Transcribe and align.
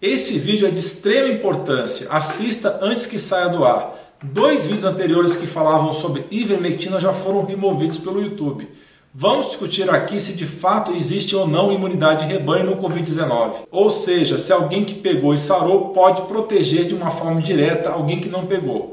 Esse 0.00 0.38
vídeo 0.38 0.68
é 0.68 0.70
de 0.70 0.78
extrema 0.78 1.26
importância, 1.26 2.06
assista 2.08 2.78
antes 2.80 3.04
que 3.04 3.18
saia 3.18 3.48
do 3.48 3.64
ar. 3.64 3.96
Dois 4.22 4.64
vídeos 4.64 4.84
anteriores 4.84 5.34
que 5.34 5.44
falavam 5.44 5.92
sobre 5.92 6.24
ivermectina 6.30 7.00
já 7.00 7.12
foram 7.12 7.44
removidos 7.44 7.98
pelo 7.98 8.22
YouTube. 8.22 8.68
Vamos 9.12 9.46
discutir 9.46 9.90
aqui 9.90 10.20
se 10.20 10.34
de 10.34 10.46
fato 10.46 10.92
existe 10.92 11.34
ou 11.34 11.48
não 11.48 11.72
imunidade 11.72 12.24
de 12.24 12.32
rebanho 12.32 12.66
no 12.66 12.76
Covid-19. 12.76 13.66
Ou 13.72 13.90
seja, 13.90 14.38
se 14.38 14.52
alguém 14.52 14.84
que 14.84 14.94
pegou 14.94 15.34
e 15.34 15.36
sarou 15.36 15.88
pode 15.88 16.22
proteger 16.28 16.86
de 16.86 16.94
uma 16.94 17.10
forma 17.10 17.42
direta 17.42 17.90
alguém 17.90 18.20
que 18.20 18.28
não 18.28 18.46
pegou. 18.46 18.92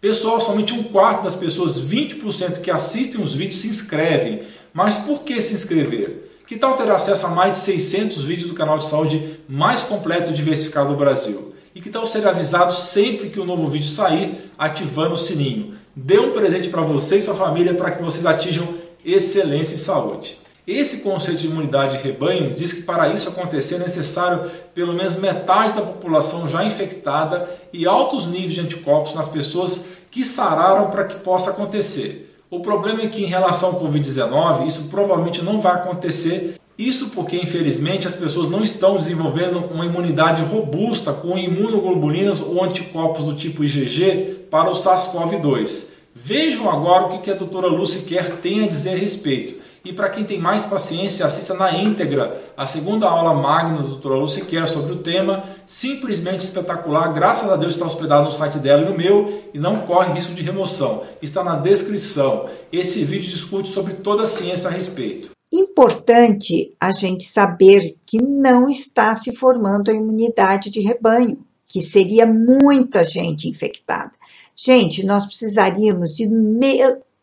Pessoal, 0.00 0.40
somente 0.40 0.72
um 0.72 0.84
quarto 0.84 1.24
das 1.24 1.34
pessoas, 1.34 1.78
20% 1.78 2.62
que 2.62 2.70
assistem 2.70 3.22
os 3.22 3.34
vídeos 3.34 3.60
se 3.60 3.68
inscrevem. 3.68 4.40
Mas 4.72 4.96
por 4.96 5.20
que 5.22 5.38
se 5.42 5.52
inscrever? 5.52 6.29
Que 6.50 6.56
tal 6.56 6.74
ter 6.74 6.90
acesso 6.90 7.26
a 7.26 7.28
mais 7.28 7.52
de 7.52 7.58
600 7.58 8.24
vídeos 8.24 8.50
do 8.50 8.56
canal 8.56 8.76
de 8.76 8.84
saúde 8.84 9.38
mais 9.48 9.82
completo 9.82 10.32
e 10.32 10.34
diversificado 10.34 10.88
do 10.88 10.96
Brasil? 10.96 11.54
E 11.72 11.80
que 11.80 11.88
tal 11.88 12.04
ser 12.04 12.26
avisado 12.26 12.72
sempre 12.72 13.30
que 13.30 13.38
um 13.38 13.44
novo 13.44 13.68
vídeo 13.68 13.86
sair, 13.86 14.50
ativando 14.58 15.14
o 15.14 15.16
sininho? 15.16 15.76
Dê 15.94 16.18
um 16.18 16.32
presente 16.32 16.68
para 16.68 16.82
você 16.82 17.18
e 17.18 17.22
sua 17.22 17.36
família 17.36 17.74
para 17.74 17.92
que 17.92 18.02
vocês 18.02 18.26
atinjam 18.26 18.66
excelência 19.04 19.76
em 19.76 19.78
saúde. 19.78 20.40
Esse 20.66 21.02
conceito 21.02 21.38
de 21.38 21.46
imunidade 21.46 21.98
de 21.98 22.02
rebanho 22.02 22.52
diz 22.52 22.72
que 22.72 22.82
para 22.82 23.10
isso 23.10 23.28
acontecer 23.28 23.76
é 23.76 23.78
necessário 23.78 24.50
pelo 24.74 24.92
menos 24.92 25.14
metade 25.14 25.74
da 25.74 25.82
população 25.82 26.48
já 26.48 26.64
infectada 26.64 27.48
e 27.72 27.86
altos 27.86 28.26
níveis 28.26 28.54
de 28.54 28.60
anticorpos 28.60 29.14
nas 29.14 29.28
pessoas 29.28 29.84
que 30.10 30.24
sararam 30.24 30.90
para 30.90 31.04
que 31.04 31.20
possa 31.20 31.50
acontecer. 31.50 32.29
O 32.50 32.58
problema 32.58 33.02
é 33.02 33.06
que, 33.06 33.22
em 33.22 33.26
relação 33.26 33.68
ao 33.68 33.80
Covid-19, 33.80 34.66
isso 34.66 34.88
provavelmente 34.88 35.40
não 35.40 35.60
vai 35.60 35.72
acontecer. 35.72 36.56
Isso 36.76 37.10
porque, 37.10 37.36
infelizmente, 37.36 38.08
as 38.08 38.16
pessoas 38.16 38.50
não 38.50 38.64
estão 38.64 38.96
desenvolvendo 38.96 39.58
uma 39.72 39.86
imunidade 39.86 40.42
robusta 40.42 41.12
com 41.12 41.38
imunoglobulinas 41.38 42.40
ou 42.40 42.64
anticorpos 42.64 43.24
do 43.24 43.36
tipo 43.36 43.62
IgG 43.62 44.46
para 44.50 44.68
o 44.68 44.72
SARS-CoV-2. 44.72 45.90
Vejam 46.12 46.68
agora 46.68 47.04
o 47.04 47.20
que 47.20 47.30
a 47.30 47.34
doutora 47.34 47.68
Lucy 47.68 48.00
Kerr 48.00 48.38
tem 48.42 48.64
a 48.64 48.66
dizer 48.66 48.94
a 48.94 48.98
respeito. 48.98 49.60
E 49.84 49.92
para 49.94 50.10
quem 50.10 50.24
tem 50.24 50.38
mais 50.38 50.64
paciência, 50.64 51.24
assista 51.24 51.54
na 51.54 51.72
íntegra 51.72 52.52
a 52.54 52.66
segunda 52.66 53.08
aula 53.08 53.34
magna 53.34 53.78
da 53.78 53.88
doutora 53.88 54.16
Lucy 54.16 54.44
Kerr 54.44 54.68
sobre 54.68 54.92
o 54.92 54.98
tema, 54.98 55.44
simplesmente 55.64 56.40
espetacular. 56.40 57.12
Graças 57.14 57.50
a 57.50 57.56
Deus 57.56 57.74
está 57.74 57.86
hospedado 57.86 58.24
no 58.24 58.30
site 58.30 58.58
dela 58.58 58.82
e 58.82 58.90
no 58.90 58.96
meu 58.96 59.42
e 59.54 59.58
não 59.58 59.86
corre 59.86 60.12
risco 60.12 60.34
de 60.34 60.42
remoção. 60.42 61.04
Está 61.22 61.42
na 61.42 61.56
descrição. 61.56 62.50
Esse 62.70 63.04
vídeo 63.04 63.30
discute 63.30 63.70
sobre 63.70 63.94
toda 63.94 64.24
a 64.24 64.26
ciência 64.26 64.68
a 64.68 64.72
respeito. 64.72 65.30
Importante 65.52 66.74
a 66.78 66.92
gente 66.92 67.24
saber 67.24 67.96
que 68.06 68.22
não 68.22 68.68
está 68.68 69.14
se 69.14 69.34
formando 69.34 69.90
a 69.90 69.94
imunidade 69.94 70.70
de 70.70 70.80
rebanho, 70.80 71.44
que 71.66 71.80
seria 71.80 72.26
muita 72.26 73.02
gente 73.02 73.48
infectada. 73.48 74.12
Gente, 74.54 75.06
nós 75.06 75.24
precisaríamos 75.24 76.14
de 76.14 76.28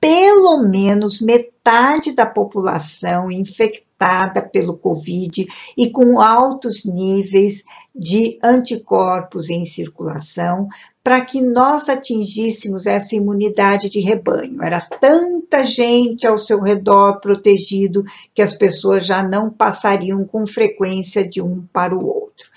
pelo 0.07 0.59
menos 0.59 1.19
metade 1.19 2.13
da 2.13 2.25
população 2.25 3.29
infectada 3.29 4.41
pelo 4.41 4.77
Covid 4.77 5.45
e 5.77 5.89
com 5.89 6.21
altos 6.21 6.85
níveis 6.85 7.65
de 7.93 8.39
anticorpos 8.41 9.49
em 9.49 9.65
circulação 9.65 10.69
para 11.03 11.19
que 11.19 11.41
nós 11.41 11.89
atingíssemos 11.89 12.85
essa 12.85 13.17
imunidade 13.17 13.89
de 13.89 13.99
rebanho. 13.99 14.63
Era 14.63 14.79
tanta 14.79 15.65
gente 15.65 16.25
ao 16.25 16.37
seu 16.37 16.61
redor 16.61 17.19
protegido 17.19 18.01
que 18.33 18.41
as 18.41 18.53
pessoas 18.53 19.05
já 19.05 19.21
não 19.21 19.49
passariam 19.49 20.23
com 20.23 20.45
frequência 20.45 21.27
de 21.27 21.41
um 21.41 21.65
para 21.73 21.93
o 21.93 22.05
outro 22.05 22.49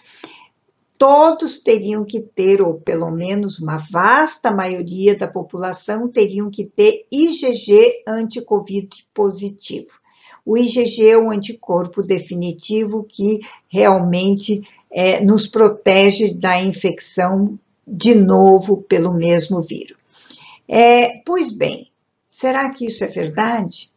todos 1.01 1.61
teriam 1.61 2.05
que 2.05 2.21
ter, 2.21 2.61
ou 2.61 2.75
pelo 2.75 3.11
menos 3.11 3.59
uma 3.59 3.79
vasta 3.79 4.51
maioria 4.51 5.17
da 5.17 5.27
população 5.27 6.07
teriam 6.07 6.51
que 6.51 6.67
ter 6.67 7.07
IgG 7.11 8.03
anti-Covid 8.07 9.07
positivo. 9.15 9.99
O 10.45 10.59
IgG 10.59 11.09
é 11.09 11.17
um 11.17 11.31
anticorpo 11.31 12.03
definitivo 12.03 13.03
que 13.03 13.41
realmente 13.67 14.61
é, 14.91 15.25
nos 15.25 15.47
protege 15.47 16.35
da 16.35 16.61
infecção 16.61 17.59
de 17.87 18.15
novo 18.15 18.83
pelo 18.83 19.15
mesmo 19.15 19.63
vírus. 19.63 19.97
É, 20.69 21.17
pois 21.25 21.51
bem, 21.51 21.91
será 22.27 22.69
que 22.69 22.85
isso 22.85 23.03
é 23.05 23.07
verdade? 23.07 23.91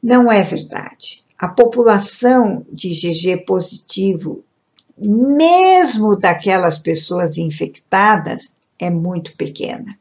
Não 0.00 0.30
é 0.30 0.44
verdade. 0.44 1.24
A 1.36 1.48
população 1.48 2.64
de 2.70 2.90
IgG 2.92 3.44
positivo 3.44 4.44
mesmo 5.04 6.16
daquelas 6.16 6.78
pessoas 6.78 7.38
infectadas, 7.38 8.56
é 8.78 8.90
muito 8.90 9.36
pequena. 9.36 9.96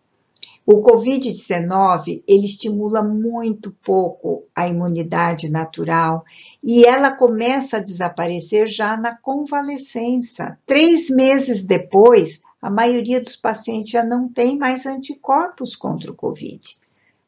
O 0.66 0.82
Covid-19 0.82 2.24
ele 2.28 2.46
estimula 2.46 3.04
muito 3.04 3.76
pouco 3.84 4.44
a 4.56 4.68
imunidade 4.68 5.50
natural 5.50 6.24
e 6.64 6.86
ela 6.86 7.12
começa 7.12 7.78
a 7.78 7.82
desaparecer 7.82 8.68
já 8.68 8.96
na 8.96 9.16
convalescença. 9.16 10.58
Três 10.66 11.10
meses 11.10 11.64
depois, 11.64 12.42
a 12.62 12.70
maioria 12.70 13.20
dos 13.20 13.36
pacientes 13.36 13.92
já 13.92 14.04
não 14.04 14.30
tem 14.30 14.58
mais 14.58 14.86
anticorpos 14.86 15.76
contra 15.76 16.12
o 16.12 16.16
Covid. 16.16 16.78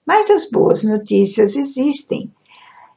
Mas 0.06 0.30
as 0.30 0.50
boas 0.50 0.84
notícias 0.84 1.56
existem 1.56 2.32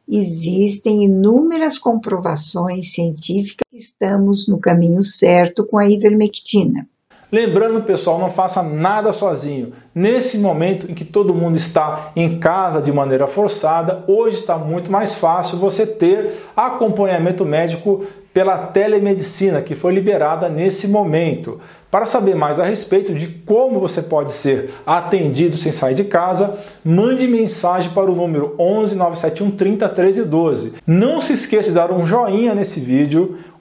existem 0.08 1.04
inúmeras 1.04 1.78
comprovações 1.78 2.92
científicas 2.92 3.65
estamos 3.76 4.48
no 4.48 4.58
caminho 4.58 5.02
certo 5.02 5.66
com 5.66 5.78
a 5.78 5.88
ivermectina. 5.88 6.86
Lembrando, 7.30 7.82
pessoal, 7.82 8.18
não 8.18 8.30
faça 8.30 8.62
nada 8.62 9.12
sozinho. 9.12 9.72
Nesse 9.94 10.38
momento 10.38 10.90
em 10.90 10.94
que 10.94 11.04
todo 11.04 11.34
mundo 11.34 11.56
está 11.56 12.12
em 12.14 12.38
casa 12.38 12.80
de 12.80 12.92
maneira 12.92 13.26
forçada, 13.26 14.04
hoje 14.06 14.36
está 14.36 14.56
muito 14.56 14.90
mais 14.92 15.16
fácil 15.16 15.58
você 15.58 15.84
ter 15.84 16.44
acompanhamento 16.56 17.44
médico 17.44 18.06
pela 18.32 18.66
telemedicina 18.66 19.60
que 19.60 19.74
foi 19.74 19.92
liberada 19.92 20.48
nesse 20.48 20.88
momento. 20.88 21.58
Para 21.90 22.04
saber 22.04 22.36
mais 22.36 22.60
a 22.60 22.64
respeito 22.64 23.14
de 23.14 23.26
como 23.26 23.80
você 23.80 24.02
pode 24.02 24.32
ser 24.32 24.74
atendido 24.84 25.56
sem 25.56 25.72
sair 25.72 25.94
de 25.94 26.04
casa, 26.04 26.58
mande 26.84 27.26
mensagem 27.26 27.90
para 27.92 28.10
o 28.10 28.14
número 28.14 28.54
11 28.58 28.94
971 28.96 29.50
30 29.52 29.88
13 29.88 30.24
12. 30.24 30.74
Não 30.86 31.20
se 31.20 31.32
esqueça 31.32 31.70
de 31.70 31.74
dar 31.74 31.90
um 31.90 32.06
joinha 32.06 32.54
nesse 32.54 32.78
vídeo, 32.78 33.38